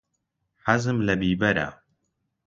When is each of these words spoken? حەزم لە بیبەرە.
حەزم 0.65 0.97
لە 1.07 1.13
بیبەرە. 1.21 1.67